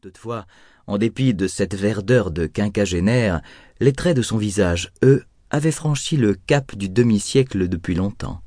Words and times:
Toutefois, 0.00 0.46
en 0.86 0.96
dépit 0.96 1.34
de 1.34 1.48
cette 1.48 1.74
verdeur 1.74 2.30
de 2.30 2.46
quinquagénaire, 2.46 3.40
les 3.80 3.92
traits 3.92 4.16
de 4.16 4.22
son 4.22 4.38
visage, 4.38 4.92
eux, 5.02 5.24
avaient 5.50 5.72
franchi 5.72 6.16
le 6.16 6.34
cap 6.34 6.76
du 6.76 6.88
demi-siècle 6.88 7.66
depuis 7.66 7.96
longtemps. 7.96 8.40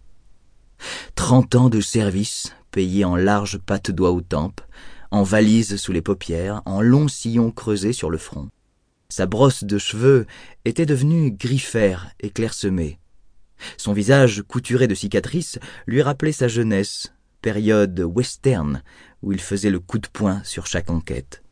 Trente 1.13 1.55
ans 1.55 1.67
de 1.67 1.81
service, 1.81 2.55
payés 2.71 3.03
en 3.03 3.17
larges 3.17 3.57
pattes 3.57 3.91
doigts 3.91 4.11
aux 4.11 4.21
tempes, 4.21 4.61
en 5.11 5.23
valises 5.23 5.75
sous 5.75 5.91
les 5.91 6.01
paupières, 6.01 6.61
en 6.65 6.79
longs 6.79 7.09
sillons 7.09 7.51
creusés 7.51 7.91
sur 7.91 8.09
le 8.09 8.17
front. 8.17 8.47
Sa 9.09 9.25
brosse 9.25 9.65
de 9.65 9.77
cheveux 9.77 10.27
était 10.63 10.85
devenue 10.85 11.31
griffère 11.31 12.11
et 12.21 12.29
clairsemée. 12.29 12.97
Son 13.75 13.91
visage 13.91 14.41
couturé 14.47 14.87
de 14.87 14.95
cicatrices 14.95 15.59
lui 15.85 16.01
rappelait 16.01 16.31
sa 16.31 16.47
jeunesse, 16.47 17.11
période 17.41 17.99
western 17.99 18.81
où 19.21 19.31
il 19.31 19.41
faisait 19.41 19.69
le 19.69 19.79
coup 19.79 19.99
de 19.99 20.07
poing 20.07 20.43
sur 20.43 20.67
chaque 20.67 20.89
enquête. 20.89 21.43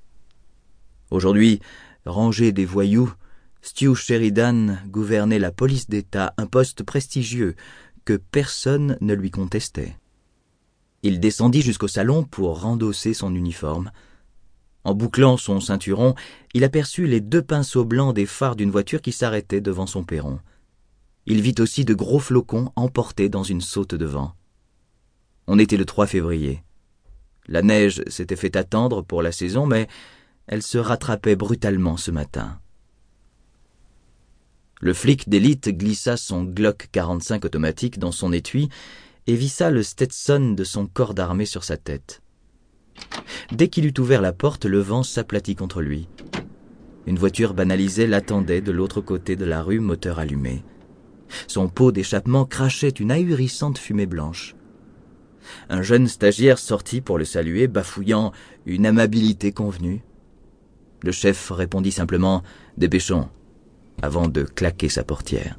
Aujourd'hui, 1.12 1.60
rangé 2.06 2.52
des 2.52 2.66
voyous, 2.66 3.12
Stu 3.62 3.94
Sheridan 3.96 4.78
gouvernait 4.88 5.40
la 5.40 5.52
police 5.52 5.90
d'État, 5.90 6.34
un 6.38 6.46
poste 6.46 6.84
prestigieux 6.84 7.56
que 8.06 8.14
personne 8.14 8.98
ne 9.02 9.14
lui 9.14 9.32
contestait. 9.32 9.96
Il 11.04 11.20
descendit 11.20 11.62
jusqu'au 11.62 11.88
salon 11.88 12.24
pour 12.24 12.62
rendosser 12.62 13.14
son 13.14 13.34
uniforme. 13.36 13.92
En 14.84 14.94
bouclant 14.94 15.38
son 15.38 15.60
ceinturon, 15.60 16.16
il 16.54 16.64
aperçut 16.64 17.06
les 17.06 17.22
deux 17.22 17.42
pinceaux 17.42 17.86
blancs 17.86 18.16
des 18.16 18.26
phares 18.26 18.56
d'une 18.56 18.72
voiture 18.72 19.02
qui 19.02 19.12
s'arrêtait 19.12 19.62
devant 19.62 19.88
son 19.88 20.04
perron. 20.04 20.40
Il 21.26 21.42
vit 21.42 21.56
aussi 21.60 21.86
de 21.86 21.94
gros 21.94 22.20
flocons 22.20 22.72
emportés 22.76 23.30
dans 23.30 23.44
une 23.44 23.62
saute 23.62 23.96
de 23.96 24.06
vent. 24.06 24.34
On 25.48 25.60
était 25.60 25.78
le 25.78 25.86
3 25.86 26.08
février. 26.08 26.64
La 27.52 27.64
neige 27.64 28.04
s'était 28.06 28.36
fait 28.36 28.56
attendre 28.56 29.02
pour 29.02 29.24
la 29.24 29.32
saison, 29.32 29.66
mais 29.66 29.88
elle 30.46 30.62
se 30.62 30.78
rattrapait 30.78 31.36
brutalement 31.36 31.98
ce 31.98 32.12
matin. 32.12 32.60
Le 34.82 34.94
flic 34.94 35.28
d'élite 35.28 35.70
glissa 35.70 36.16
son 36.16 36.44
Glock 36.44 36.90
45 36.92 37.46
automatique 37.46 37.98
dans 37.98 38.12
son 38.12 38.32
étui 38.32 38.70
et 39.26 39.36
vissa 39.36 39.72
le 39.72 39.82
Stetson 39.82 40.54
de 40.56 40.64
son 40.64 40.86
corps 40.86 41.16
d'armée 41.16 41.48
sur 41.48 41.64
sa 41.64 41.76
tête. 41.76 42.22
Dès 43.52 43.68
qu'il 43.68 43.88
eut 43.88 44.00
ouvert 44.00 44.22
la 44.22 44.32
porte, 44.32 44.66
le 44.66 44.80
vent 44.80 45.02
s'aplatit 45.02 45.56
contre 45.56 45.82
lui. 45.82 46.08
Une 47.08 47.18
voiture 47.18 47.56
banalisée 47.56 48.06
l'attendait 48.06 48.62
de 48.62 48.72
l'autre 48.72 49.02
côté 49.02 49.36
de 49.36 49.46
la 49.46 49.64
rue, 49.64 49.80
moteur 49.80 50.20
allumé. 50.20 50.64
Son 51.48 51.68
pot 51.68 51.92
d'échappement 51.92 52.46
crachait 52.46 52.90
une 52.90 53.10
ahurissante 53.12 53.80
fumée 53.80 54.06
blanche. 54.06 54.56
Un 55.70 55.82
jeune 55.82 56.08
stagiaire 56.08 56.60
sortit 56.60 57.02
pour 57.02 57.18
le 57.18 57.26
saluer, 57.26 57.68
bafouillant 57.68 58.32
une 58.66 58.86
amabilité 58.86 59.52
convenue. 59.52 60.02
Le 61.02 61.12
chef 61.12 61.52
répondit 61.52 61.92
simplement 61.92 62.44
Dépêchons, 62.78 63.30
avant 64.02 64.28
de 64.28 64.44
claquer 64.44 64.90
sa 64.90 65.04
portière. 65.04 65.58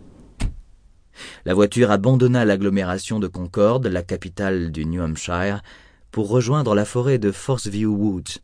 La 1.44 1.54
voiture 1.54 1.90
abandonna 1.90 2.44
l'agglomération 2.44 3.18
de 3.18 3.26
Concorde, 3.26 3.86
la 3.86 4.02
capitale 4.02 4.70
du 4.70 4.86
New 4.86 5.02
Hampshire, 5.02 5.62
pour 6.10 6.28
rejoindre 6.28 6.74
la 6.74 6.84
forêt 6.84 7.18
de 7.18 7.30
Forceview 7.30 7.94
Woods. 7.94 8.40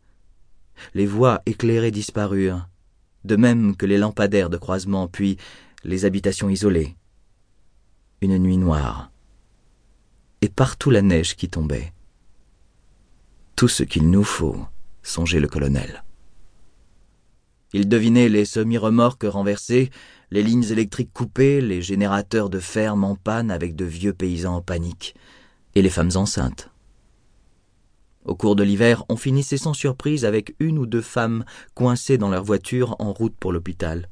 Les 0.94 1.06
voies 1.06 1.42
éclairées 1.46 1.90
disparurent, 1.90 2.68
de 3.24 3.36
même 3.36 3.76
que 3.76 3.86
les 3.86 3.98
lampadaires 3.98 4.50
de 4.50 4.56
croisement, 4.56 5.08
puis 5.08 5.36
les 5.84 6.04
habitations 6.04 6.48
isolées. 6.48 6.96
Une 8.20 8.38
nuit 8.38 8.56
noire 8.56 9.10
partout 10.48 10.91
la 10.91 11.02
neige 11.02 11.36
qui 11.36 11.48
tombait. 11.48 11.92
Tout 13.56 13.69
ce 13.69 13.83
qu'il 13.83 14.11
nous 14.11 14.25
faut, 14.25 14.66
songeait 15.03 15.41
le 15.41 15.48
colonel. 15.48 16.05
Il 17.72 17.88
devinait 17.88 18.28
les 18.28 18.44
semi-remorques 18.44 19.25
renversées, 19.25 19.91
les 20.30 20.42
lignes 20.42 20.70
électriques 20.70 21.12
coupées, 21.12 21.61
les 21.61 21.83
générateurs 21.83 22.50
de 22.50 22.61
ferme 22.61 23.05
en 23.05 23.16
panne 23.16 23.50
avec 23.50 23.76
de 23.76 23.84
vieux 23.84 24.12
paysans 24.12 24.56
en 24.56 24.62
panique, 24.62 25.15
et 25.75 25.82
les 25.82 25.91
femmes 25.91 26.12
enceintes. 26.15 26.70
Au 28.25 28.34
cours 28.34 28.56
de 28.56 28.62
l'hiver, 28.62 29.04
on 29.09 29.16
finissait 29.16 29.56
sans 29.56 29.75
surprise 29.75 30.25
avec 30.25 30.54
une 30.59 30.78
ou 30.78 30.87
deux 30.87 31.03
femmes 31.03 31.44
coincées 31.75 32.19
dans 32.19 32.28
leur 32.28 32.44
voiture 32.44 32.97
en 32.99 33.12
route 33.12 33.37
pour 33.38 33.53
l'hôpital. 33.53 34.09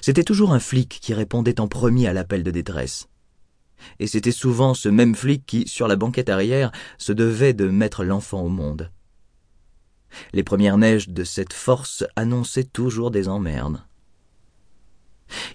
C'était 0.00 0.24
toujours 0.24 0.52
un 0.52 0.60
flic 0.60 1.00
qui 1.00 1.12
répondait 1.12 1.60
en 1.60 1.68
premier 1.68 2.06
à 2.06 2.12
l'appel 2.12 2.42
de 2.42 2.50
détresse 2.50 3.08
et 3.98 4.06
c'était 4.06 4.32
souvent 4.32 4.74
ce 4.74 4.88
même 4.88 5.14
flic 5.14 5.44
qui, 5.46 5.66
sur 5.68 5.88
la 5.88 5.96
banquette 5.96 6.28
arrière, 6.28 6.72
se 6.98 7.12
devait 7.12 7.54
de 7.54 7.68
mettre 7.68 8.04
l'enfant 8.04 8.42
au 8.42 8.48
monde. 8.48 8.90
Les 10.32 10.42
premières 10.42 10.78
neiges 10.78 11.08
de 11.08 11.24
cette 11.24 11.52
force 11.52 12.04
annonçaient 12.16 12.64
toujours 12.64 13.10
des 13.10 13.28
emmerdes. 13.28 13.82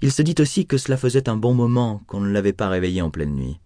Il 0.01 0.11
se 0.11 0.21
dit 0.21 0.35
aussi 0.39 0.65
que 0.65 0.77
cela 0.77 0.97
faisait 0.97 1.29
un 1.29 1.37
bon 1.37 1.53
moment 1.53 2.01
qu'on 2.07 2.19
ne 2.19 2.31
l'avait 2.31 2.53
pas 2.53 2.69
réveillé 2.69 3.01
en 3.01 3.09
pleine 3.09 3.35
nuit. 3.35 3.59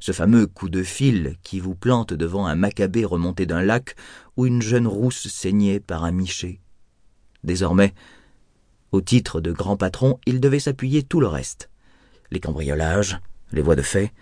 Ce 0.00 0.12
fameux 0.12 0.46
coup 0.46 0.68
de 0.68 0.82
fil 0.82 1.36
qui 1.42 1.60
vous 1.60 1.74
plante 1.74 2.12
devant 2.12 2.46
un 2.46 2.56
macabé 2.56 3.04
remonté 3.04 3.46
d'un 3.46 3.62
lac 3.62 3.94
où 4.36 4.46
une 4.46 4.62
jeune 4.62 4.86
rousse 4.86 5.28
saignait 5.28 5.80
par 5.80 6.04
un 6.04 6.12
miché. 6.12 6.60
Désormais, 7.44 7.94
au 8.92 9.00
titre 9.00 9.40
de 9.40 9.52
grand 9.52 9.76
patron, 9.76 10.18
il 10.26 10.40
devait 10.40 10.60
s'appuyer 10.60 11.02
tout 11.02 11.20
le 11.20 11.28
reste. 11.28 11.70
Les 12.30 12.40
cambriolages, 12.40 13.18
les 13.52 13.62
voies 13.62 13.76
de 13.76 13.82
fait, 13.82 14.12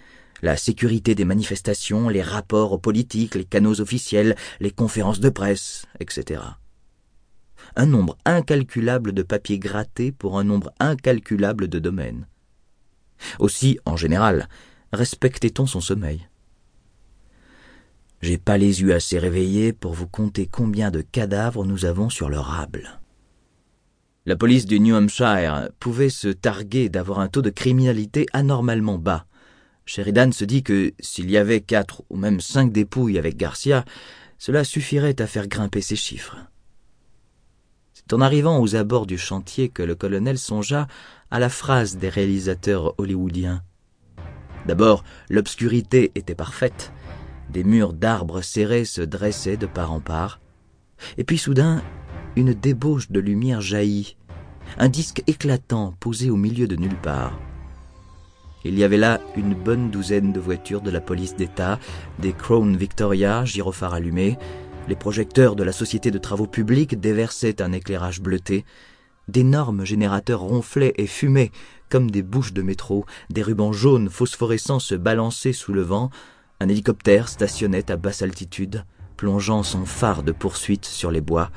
la 0.43 0.57
sécurité 0.57 1.15
des 1.15 1.25
manifestations, 1.25 2.09
les 2.09 2.23
rapports 2.23 2.73
aux 2.73 2.79
politiques, 2.79 3.35
les 3.35 3.45
canaux 3.45 3.81
officiels, 3.81 4.37
les 4.61 4.71
conférences 4.71 5.21
de 5.21 5.31
presse, 5.31 5.87
etc. 6.01 6.43
Un 7.77 7.87
nombre 7.87 8.19
incalculable 8.25 9.13
de 9.13 9.23
papiers 9.23 9.59
grattés 9.59 10.13
pour 10.13 10.39
un 10.39 10.45
nombre 10.45 10.73
incalculable 10.81 11.69
de 11.69 11.79
domaines. 11.79 12.27
Aussi, 13.39 13.79
en 13.87 13.97
général, 13.97 14.49
respectait-on 14.93 15.67
son 15.67 15.81
sommeil. 15.81 16.29
J'ai 18.21 18.39
pas 18.39 18.59
les 18.59 18.81
yeux 18.81 18.95
assez 18.95 19.19
réveillés 19.19 19.73
pour 19.73 19.93
vous 19.93 20.09
compter 20.09 20.47
combien 20.47 20.91
de 20.91 21.01
cadavres 21.01 21.65
nous 21.65 21.85
avons 21.85 22.11
sur 22.11 22.29
le 22.29 22.39
rable. 22.39 23.01
La 24.27 24.37
police 24.37 24.65
du 24.65 24.81
New 24.81 24.97
Hampshire 24.97 25.69
pouvait 25.79 26.09
se 26.09 26.29
targuer 26.29 26.89
d'avoir 26.89 27.21
un 27.21 27.29
taux 27.29 27.43
de 27.43 27.51
criminalité 27.51 28.25
anormalement 28.33 28.97
bas. 28.97 29.27
Sheridan 29.85 30.33
se 30.33 30.47
dit 30.47 30.63
que 30.63 30.95
s'il 30.99 31.31
y 31.31 31.37
avait 31.37 31.61
quatre 31.61 32.05
ou 32.09 32.17
même 32.17 32.41
cinq 32.41 32.73
dépouilles 32.73 33.19
avec 33.19 33.37
Garcia, 33.37 33.85
cela 34.39 34.65
suffirait 34.65 35.21
à 35.21 35.27
faire 35.27 35.47
grimper 35.47 35.83
ses 35.83 35.97
chiffres. 35.97 36.39
C'est 37.93 38.15
en 38.15 38.23
arrivant 38.23 38.61
aux 38.61 38.77
abords 38.77 39.05
du 39.05 39.19
chantier 39.19 39.69
que 39.69 39.83
le 39.83 39.95
colonel 39.95 40.39
songea 40.39 40.89
à 41.31 41.39
la 41.39 41.51
phrase 41.51 41.99
des 41.99 42.09
réalisateurs 42.09 42.95
hollywoodiens. 42.97 43.63
D'abord, 44.65 45.05
l'obscurité 45.29 46.13
était 46.15 46.35
parfaite. 46.35 46.93
Des 47.51 47.63
murs 47.63 47.93
d'arbres 47.93 48.41
serrés 48.41 48.87
se 48.87 49.03
dressaient 49.03 49.59
de 49.59 49.67
part 49.67 49.93
en 49.93 50.01
part. 50.01 50.41
Et 51.19 51.25
puis 51.25 51.37
soudain, 51.37 51.83
une 52.37 52.53
débauche 52.53 53.11
de 53.11 53.21
lumière 53.21 53.61
jaillit, 53.61 54.17
un 54.79 54.89
disque 54.89 55.23
éclatant 55.27 55.95
posé 56.01 56.31
au 56.31 56.37
milieu 56.37 56.67
de 56.67 56.77
nulle 56.77 56.97
part. 56.97 57.39
Il 58.65 58.79
y 58.79 58.85
avait 58.85 58.97
là 58.97 59.21
une 59.37 59.55
bonne 59.55 59.91
douzaine 59.91 60.33
de 60.33 60.41
voitures 60.41 60.81
de 60.81 60.91
la 60.91 61.01
police 61.01 61.37
d'État, 61.37 61.79
des 62.19 62.33
Crown 62.33 62.77
Victoria, 62.77 63.45
gyrophares 63.45 63.95
allumés, 63.95 64.39
les 64.89 64.97
projecteurs 64.97 65.55
de 65.55 65.63
la 65.63 65.73
Société 65.73 66.11
de 66.11 66.19
Travaux 66.19 66.47
Publics 66.47 66.99
déversaient 66.99 67.63
un 67.63 67.73
éclairage 67.73 68.21
bleuté, 68.21 68.65
d'énormes 69.29 69.85
générateurs 69.85 70.41
ronflaient 70.41 70.95
et 70.97 71.07
fumaient 71.07 71.53
comme 71.89 72.11
des 72.11 72.23
bouches 72.23 72.53
de 72.53 72.63
métro, 72.63 73.07
des 73.31 73.43
rubans 73.43 73.73
jaunes 73.73 74.11
phosphorescents 74.11 74.81
se 74.81 74.95
balançaient 74.95 75.53
sous 75.53 75.73
le 75.73 75.83
vent, 75.83 76.11
un 76.59 76.69
hélicoptère 76.69 77.29
stationnait 77.29 77.91
à 77.91 77.97
basse 77.97 78.23
altitude, 78.23 78.85
plongeant 79.17 79.63
son 79.63 79.85
phare 79.85 80.23
de 80.23 80.33
poursuite 80.33 80.87
sur 80.87 81.11
les 81.11 81.21
bois, 81.21 81.51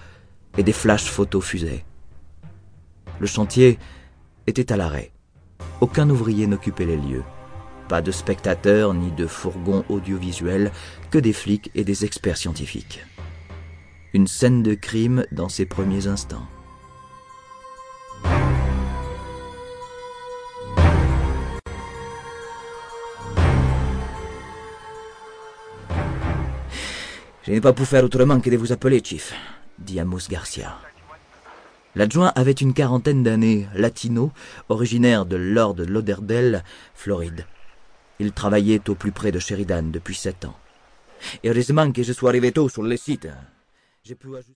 et 0.57 0.63
des 0.63 0.73
flashs 0.73 1.09
photos 1.09 1.43
fusaient. 1.43 1.85
Le 3.19 3.27
chantier 3.27 3.79
était 4.47 4.71
à 4.71 4.77
l'arrêt. 4.77 5.11
Aucun 5.81 6.09
ouvrier 6.09 6.47
n'occupait 6.47 6.85
les 6.85 6.97
lieux. 6.97 7.23
Pas 7.87 8.01
de 8.01 8.11
spectateurs 8.11 8.93
ni 8.93 9.11
de 9.11 9.27
fourgons 9.27 9.85
audiovisuels, 9.89 10.71
que 11.09 11.17
des 11.17 11.33
flics 11.33 11.71
et 11.73 11.83
des 11.83 12.03
experts 12.03 12.37
scientifiques. 12.37 13.03
Une 14.13 14.27
scène 14.27 14.63
de 14.63 14.73
crime 14.73 15.25
dans 15.31 15.49
ses 15.49 15.65
premiers 15.65 16.07
instants. 16.07 16.47
Je 27.43 27.53
n'ai 27.53 27.61
pas 27.61 27.71
pu 27.71 27.85
faire 27.85 28.03
autrement 28.03 28.41
que 28.41 28.49
de 28.49 28.57
vous 28.57 28.73
appeler, 28.73 29.01
Chief 29.01 29.33
dit 29.79 29.99
Amos 29.99 30.27
Garcia. 30.29 30.77
L'adjoint 31.95 32.31
avait 32.35 32.51
une 32.51 32.73
quarantaine 32.73 33.23
d'années, 33.23 33.67
latino, 33.73 34.31
originaire 34.69 35.25
de 35.25 35.35
Lord 35.35 35.77
Lauderdale, 35.77 36.63
Floride. 36.93 37.45
Il 38.19 38.31
travaillait 38.31 38.89
au 38.89 38.95
plus 38.95 39.11
près 39.11 39.31
de 39.31 39.39
Sheridan 39.39 39.91
depuis 39.91 40.15
sept 40.15 40.45
ans. 40.45 40.55
Heureusement 41.43 41.91
que 41.91 42.03
je 42.03 42.13
sois 42.13 42.29
arrivé 42.29 42.51
tôt 42.51 42.69
sur 42.69 42.83
le 42.83 42.97
site. 42.97 43.27
J'ai 44.03 44.15
pu 44.15 44.27